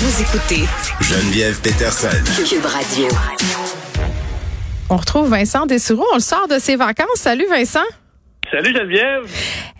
[0.00, 0.62] Vous écoutez
[1.00, 2.08] Geneviève Peterson.
[2.48, 3.08] Cube Radio.
[4.90, 6.04] On retrouve Vincent Dessureau.
[6.12, 7.08] On le sort de ses vacances.
[7.16, 7.82] Salut Vincent.
[8.50, 9.24] Salut Geneviève.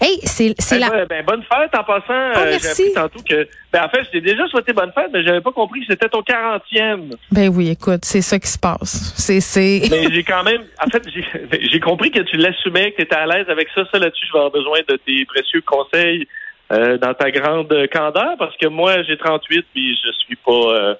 [0.01, 1.05] Hey, c'est c'est Ben, la.
[1.07, 2.03] ben, bonne fête en passant.
[2.11, 2.93] euh, merci.
[2.95, 3.47] tantôt que.
[3.73, 6.09] Ben, en fait, je t'ai déjà souhaité bonne fête, mais j'avais pas compris que c'était
[6.09, 7.13] ton 40e.
[7.31, 9.15] Ben oui, écoute, c'est ça qui se passe.
[9.17, 9.41] C'est.
[9.91, 10.63] Mais j'ai quand même.
[10.85, 11.25] En fait, j'ai
[11.71, 13.83] j'ai compris que tu l'assumais, que tu étais à l'aise avec ça.
[13.93, 16.27] Ça, là-dessus, je vais avoir besoin de tes précieux conseils
[16.73, 20.53] euh, dans ta grande candeur, parce que moi, j'ai 38, puis je suis pas.
[20.53, 20.95] euh,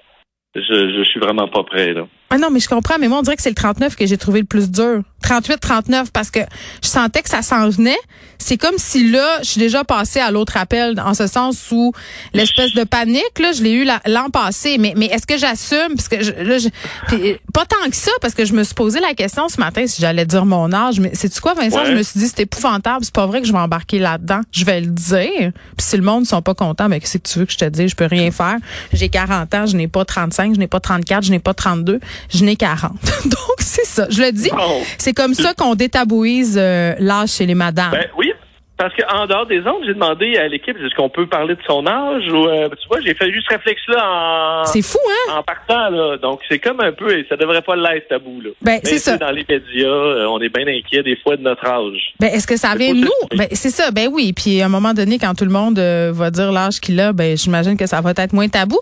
[0.55, 0.61] je,
[0.97, 2.07] je suis vraiment pas prêt, là.
[2.29, 4.17] Ah non, mais je comprends, mais moi on dirait que c'est le 39 que j'ai
[4.17, 5.01] trouvé le plus dur.
[5.23, 6.39] 38 39 parce que
[6.81, 7.97] je sentais que ça s'en venait.
[8.37, 11.91] C'est comme si là, je suis déjà passée à l'autre appel en ce sens où
[12.33, 15.95] l'espèce de panique là, je l'ai eu la- l'an passé, mais mais est-ce que j'assume?
[15.97, 16.69] Parce que je, là je,
[17.07, 19.59] puis, euh, pas tant que ça parce que je me suis posé la question ce
[19.59, 21.87] matin si j'allais dire mon âge, mais c'est tu quoi Vincent, Ouais.
[21.87, 24.39] je me suis dit c'est épouvantable, c'est pas vrai que je vais embarquer là-dedans.
[24.53, 25.51] Je vais le dire.
[25.75, 27.65] Puis si le monde sont pas contents, ben qu'est-ce que tu veux que je te
[27.65, 28.55] dise, je peux rien faire.
[28.93, 31.99] J'ai 40 ans, je n'ai pas 35, je n'ai pas 34, je n'ai pas 32,
[32.33, 32.91] je n'ai 40.
[33.25, 34.51] Donc c'est ça, je le dis.
[34.97, 37.91] C'est comme ça qu'on détabouise euh, l'âge chez les madames.
[37.91, 38.31] Ben oui,
[38.79, 41.85] parce qu'en dehors des ondes, j'ai demandé à l'équipe est-ce qu'on peut parler de son
[41.85, 45.33] âge ou euh, tu vois, j'ai fait juste ce réflexe-là en, c'est fou, hein?
[45.37, 46.15] en partant là.
[46.15, 48.51] Donc c'est comme un peu, et ça devrait pas l'être tabou là.
[48.61, 49.17] Ben, c'est ça.
[49.17, 52.13] Dans les médias, euh, on est bien inquiet des fois de notre âge.
[52.21, 53.37] Ben, est-ce que ça vient de nous?
[53.37, 53.91] Ben, c'est ça.
[53.91, 54.31] Ben oui.
[54.31, 57.11] Puis à un moment donné, quand tout le monde euh, va dire l'âge qu'il a,
[57.11, 58.79] ben j'imagine que ça va être moins tabou.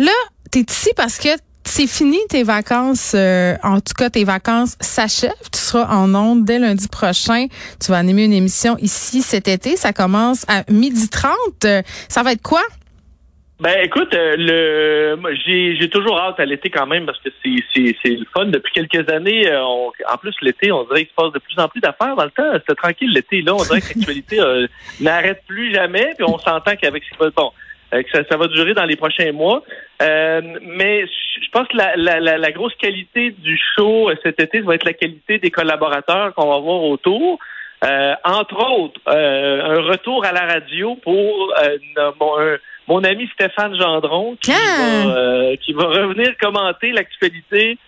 [0.00, 0.10] Là,
[0.50, 1.28] t'es ici parce que
[1.68, 3.12] c'est fini tes vacances.
[3.14, 5.32] euh, en tout cas, tes vacances s'achèvent.
[5.52, 7.46] Tu seras en ondes dès lundi prochain.
[7.80, 9.76] Tu vas animer une émission ici cet été.
[9.76, 11.32] Ça commence à midi 30.
[11.64, 12.62] Euh, ça va être quoi?
[13.60, 18.24] Ben écoute, euh, le j'ai toujours hâte à l'été quand même parce que c'est le
[18.32, 19.52] fun depuis quelques années.
[19.56, 22.14] en plus l'été, on dirait qu'il se passe de plus en plus d'affaires.
[22.14, 23.42] Dans le temps, c'était tranquille l'été.
[23.42, 24.38] Là, on dirait que l'actualité
[25.00, 26.12] n'arrête plus jamais.
[26.16, 27.50] Puis on s'entend qu'avec ce bon,
[27.90, 29.62] que ça, ça va durer dans les prochains mois.
[30.02, 34.40] Euh, mais je pense que la, la, la, la grosse qualité du show euh, cet
[34.40, 37.38] été, ça va être la qualité des collaborateurs qu'on va voir autour.
[37.84, 41.78] Euh, entre autres, euh, un retour à la radio pour euh,
[42.20, 42.32] mon,
[42.88, 47.78] mon ami Stéphane Gendron qui va, euh, qui va revenir commenter l'actualité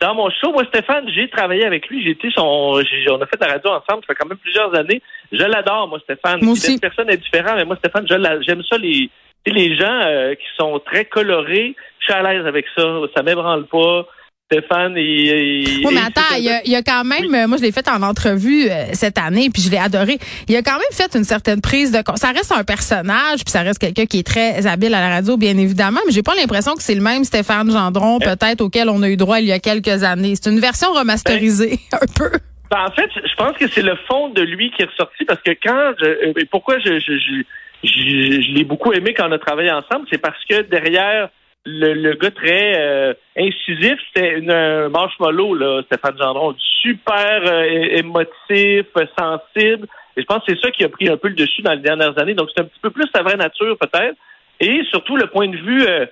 [0.00, 0.52] dans mon show.
[0.52, 2.02] Moi, Stéphane, j'ai travaillé avec lui.
[2.04, 4.02] J'ai été son, j'ai- on a fait la radio ensemble.
[4.06, 5.02] Ça fait quand même plusieurs années.
[5.32, 6.38] Je l'adore, moi, Stéphane.
[6.42, 6.54] Moi.
[6.80, 8.14] Personne est différent, mais moi, Stéphane, je
[8.46, 9.10] j'aime ça les,
[9.46, 11.74] les gens euh, qui sont très colorés.
[11.98, 12.82] Je suis à l'aise avec ça.
[13.16, 14.06] Ça m'ébranle pas.
[14.52, 15.02] Stéphane, il.
[15.28, 17.62] il- Oui, mais attends, il y a, il y a quand même, euh, moi je
[17.62, 20.18] l'ai fait en entrevue euh, cette année, puis je l'ai adoré.
[20.48, 23.62] Il a quand même fait une certaine prise de Ça reste un personnage, puis ça
[23.62, 26.74] reste quelqu'un qui est très habile à la radio, bien évidemment, mais j'ai pas l'impression
[26.74, 29.60] que c'est le même Stéphane Gendron, peut-être auquel on a eu droit il y a
[29.60, 30.34] quelques années.
[30.34, 32.30] C'est une version remasterisée, un peu.
[32.72, 35.40] Ben, en fait, je pense que c'est le fond de lui qui est ressorti parce
[35.42, 37.42] que quand je, pourquoi je, je, je,
[37.84, 41.28] je, je l'ai beaucoup aimé quand on a travaillé ensemble, c'est parce que derrière
[41.66, 47.64] le, le gars très euh, incisif, c'était une- un marshmallow, là, Stéphane Gendron, super euh,
[47.98, 48.86] émotif,
[49.18, 49.86] sensible.
[50.16, 51.80] Et je pense que c'est ça qui a pris un peu le dessus dans les
[51.80, 52.34] dernières années.
[52.34, 54.16] Donc, c'est un petit peu plus sa vraie nature, peut-être.
[54.58, 56.06] Et surtout, le point de vue, euh,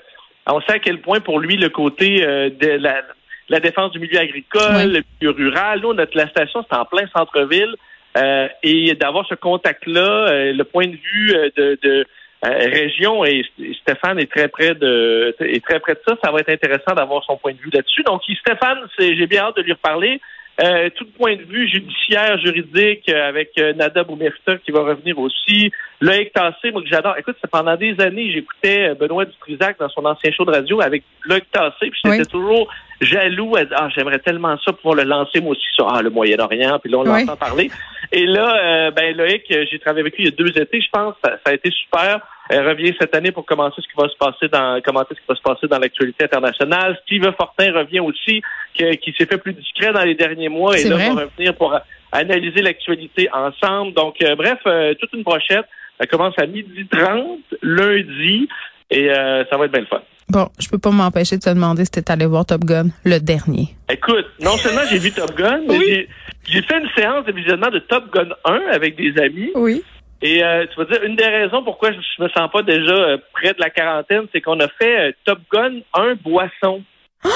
[0.47, 3.03] on sait à quel point pour lui, le côté euh, de la,
[3.49, 4.93] la défense du milieu agricole, Oui.
[4.93, 5.81] le milieu rural.
[5.81, 7.75] Nous, notre, la station, c'est en plein centre-ville.
[8.17, 12.07] Euh, et d'avoir ce contact-là, euh, le point de vue euh, de, de
[12.43, 13.43] région, et
[13.83, 17.23] Stéphane est très près de est très près de ça, ça va être intéressant d'avoir
[17.25, 18.03] son point de vue là-dessus.
[18.05, 20.21] Donc, Stéphane, j'ai bien hâte de lui reparler.
[20.61, 25.71] Euh, tout point de vue judiciaire, juridique, avec euh, Nada Boumerta qui va revenir aussi.
[26.01, 27.17] Loïc Tassé, moi que j'adore.
[27.17, 31.05] Écoute, c'est pendant des années, j'écoutais Benoît Dutrisac dans son ancien show de radio avec
[31.27, 32.27] Loïc Tassé, puis j'étais Oui.
[32.27, 32.69] toujours
[33.01, 33.55] jaloux.
[33.57, 36.91] à- Ah, j'aimerais tellement ça pouvoir le lancer moi aussi sur ah, le Moyen-Orient, puis
[36.91, 37.21] là, on Oui.
[37.21, 37.71] l'entend parler.
[38.13, 40.81] Et là, euh, ben Loïc, euh, j'ai travaillé avec lui il y a deux étés,
[40.81, 41.15] je pense.
[41.23, 42.21] Ça, ça a été super.
[42.49, 45.27] Elle revient cette année pour commencer ce qui va se passer dans commenter ce qui
[45.29, 46.99] va se passer dans l'actualité internationale.
[47.05, 48.43] Steve Fortin revient aussi,
[48.73, 51.11] qui, qui s'est fait plus discret dans les derniers mois et là vrai.
[51.11, 51.79] va revenir pour
[52.13, 53.95] analyser l'actualité ensemble.
[53.95, 55.67] Donc, euh, bref, euh, toute une brochette.
[56.01, 58.49] Ça commence à midi 30, lundi,
[58.91, 60.01] et euh, ça va être bien le fun.
[60.29, 63.19] Bon, je peux pas m'empêcher de te demander si t'es allé voir Top Gun, le
[63.19, 63.75] dernier.
[63.91, 66.09] Écoute, non seulement j'ai vu Top Gun, mais Oui.
[66.51, 69.51] J'ai- fait une séance de visionnement de Top Gun 1 avec des amis.
[69.55, 69.83] Oui.
[70.21, 73.19] Et euh, tu vas dire, une des raisons pourquoi je, me sens pas déjà euh,
[73.33, 76.83] près de la quarantaine, c'est qu'on a fait euh, Top Gun 1 boisson.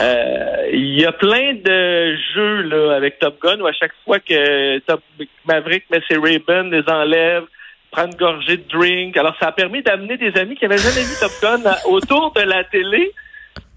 [0.00, 4.18] Euh, Il y a plein de jeux là, avec Top Gun où à chaque fois
[4.18, 5.00] que Top
[5.46, 7.44] Maverick met ses Ray-Ban, les enlève,
[7.90, 9.16] prend une gorgée de drink.
[9.16, 12.32] Alors ça a permis d'amener des amis qui avaient jamais vu Top Gun à- autour
[12.36, 13.10] de la télé.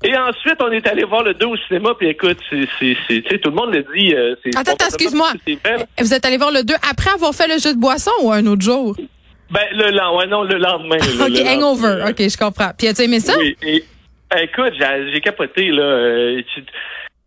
[0.04, 3.22] Et ensuite, on est allé voir le 2 au cinéma, puis écoute, c'est, c'est, c'est,
[3.22, 4.13] tu sais, tout le monde le dit.
[4.16, 5.31] euh, c'est Attends, excuse-moi.
[5.66, 5.78] là.
[6.00, 8.46] Vous êtes allé voir le 2 après avoir fait le jeu de boisson ou un
[8.48, 8.96] autre jour?
[9.51, 10.98] Ben, le lendemain, ouais, non, le lendemain.
[10.98, 11.88] là, OK, le hangover.
[11.90, 12.10] lendemain.
[12.12, 12.72] OK, je comprends.
[12.78, 13.34] Puis as-tu aimé ça?
[13.38, 13.57] Oui.
[13.63, 13.84] et-
[14.44, 15.81] écoute, j'ai j'ai capoté, là.
[15.84, 16.42] euh,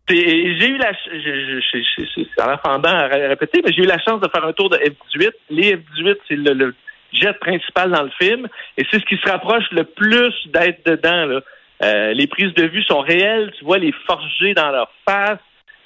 [0.09, 3.61] J'ai eu la ch- je- je- je- je- je- c'est en fendant à ré- répéter,
[3.65, 5.31] mais j'ai eu la chance de faire un tour de F-18.
[5.51, 6.75] Les F-18, c'est le, le
[7.13, 8.47] jet principal dans le film,
[8.77, 11.27] et c'est ce qui se rapproche le plus d'être dedans.
[11.27, 11.41] Là.
[11.85, 15.39] Euh, les prises de vue sont réelles, tu vois les forger dans leur face.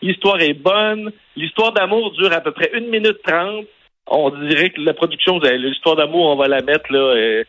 [0.02, 1.10] L'histoire est bonne.
[1.37, 3.64] L'histoire d'amour dure à peu près une minute trente.
[4.06, 6.98] On dirait que la production, avez- l'histoire d'amour, on va la mettre là.
[6.98, 7.44] euh,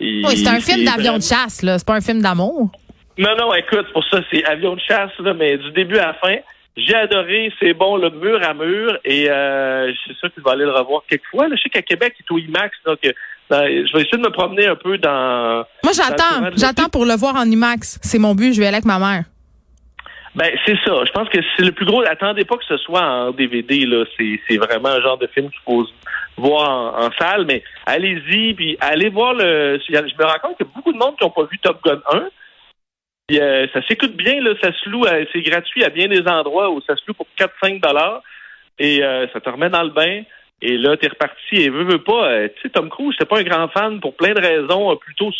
[0.00, 1.78] Oui, c'est un film d'avion de chasse, là.
[1.78, 2.70] C'est pas un film d'amour.
[3.18, 6.14] non, non, écoute, pour ça, c'est avion de chasse, là, mais du début à la
[6.14, 6.36] fin,
[6.76, 10.50] j'ai adoré, c'est bon, le mur à mur, et euh, c'est sûr que je vais
[10.50, 11.46] aller le revoir quelques fois.
[11.48, 13.12] Là, je sais qu'à Québec, il est au IMAX, donc euh,
[13.50, 15.64] je vais essayer de me promener un peu dans...
[15.82, 16.50] Moi, j'attends.
[16.56, 17.98] J'attends pour le voir en IMAX.
[18.02, 18.52] C'est mon but.
[18.52, 19.24] Je vais aller avec ma mère.
[20.34, 21.04] Ben, c'est ça.
[21.04, 22.02] Je pense que c'est le plus gros.
[22.02, 24.04] Attendez pas que ce soit en DVD, là.
[24.16, 25.86] C'est, vraiment un genre de film qu'il faut
[26.36, 29.78] voir en, en salle, mais allez-y, puis allez voir le...
[29.88, 31.78] Je me rends compte qu'il y a beaucoup de monde qui n'ont pas vu Top
[31.84, 32.22] Gun 1,
[33.28, 36.26] Puis, euh, ça s'écoute bien, là, ça se loue, à- c'est gratuit à bien des
[36.26, 38.20] endroits où ça se loue pour 4-5 dollars
[38.80, 40.22] et euh, ça te remet dans le bain.
[40.62, 42.26] Et là, t'es reparti et veux, veux pas.
[42.30, 44.96] euh, tu sais, Tom Cruise, c'est pas un grand fan pour plein de raisons, euh,
[44.96, 45.30] plutôt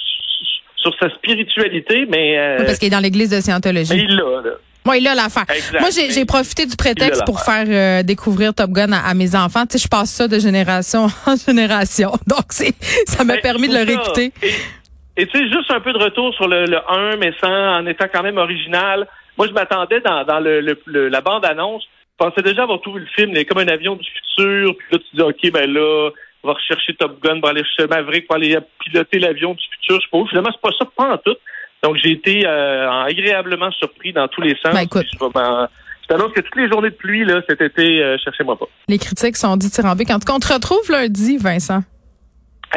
[0.76, 3.94] sur sa spiritualité, mais euh, Oui, parce qu'il est dans l'église de mais Scientologie.
[3.94, 4.50] il l'a, là.
[4.84, 5.46] Moi, il a l'affaire.
[5.81, 9.64] Moi, j'ai profité du prétexte pour faire euh, découvrir Top Gun à, à mes enfants.
[9.64, 12.10] Tu sais, je passe ça de génération en génération.
[12.26, 14.32] Donc, ça m'a Ben, permis de le réécouter.
[14.43, 17.76] Et, et tu sais, juste un peu de retour sur le, le 1, mais sans,
[17.78, 19.08] en étant quand même original.
[19.38, 21.84] Moi, je m'attendais dans, dans le, le- le- la bande-annonce.
[22.16, 24.76] Pensais déjà avoir tout vu le film, mais comme un avion du futur.
[24.76, 26.11] Puis là, tu dis, OK, ben là,
[26.43, 29.96] on va rechercher Top Gun pour aller chercher Maverick, pour aller piloter l'avion du futur.
[30.00, 30.28] Je sais pas.
[30.28, 31.37] Finalement, c'est pas ça, pas en tout.
[31.82, 34.72] Donc, j'ai été euh, agréablement surpris dans tous les sens.
[34.72, 35.06] Ben, écoute.
[35.11, 38.67] Puis Je, t'annonce que toutes les journées de pluie, là, cet été, euh, cherchez-moi pas.
[38.88, 40.10] Les critiques sont dithyrambiques.
[40.10, 41.82] En tout cas, on te retrouve lundi, Vincent.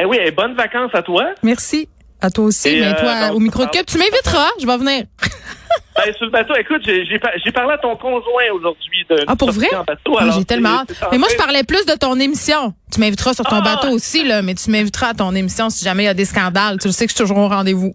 [0.00, 1.26] Eh oui, eh, bonnes vacances à toi.
[1.42, 1.88] Merci.
[2.20, 2.68] À toi aussi.
[2.68, 4.48] Et, mais euh, toi, donc, au micro de tu m'inviteras.
[4.60, 5.04] Je vais venir.
[6.06, 9.24] Ben, sur le bateau, écoute, j'ai j'ai par- j'ai parlé à ton conjoint aujourd'hui de
[9.26, 9.68] Ah, pour vrai?
[9.72, 10.92] alors J'ai tellement hâte.
[11.12, 12.72] Mais moi, je parlais plus de ton émission.
[12.92, 13.60] Tu m'inviteras sur ton Ah!
[13.76, 16.24] bateau aussi, là, mais tu m'inviteras à ton émission si jamais il y a des
[16.24, 16.78] scandales.
[16.80, 17.94] Tu le sais que je suis toujours au rendez-vous.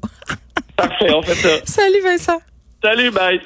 [0.75, 1.49] Parfait, on fait ça.
[1.65, 2.41] Salut, Vincent.
[2.83, 3.39] Salut, bye.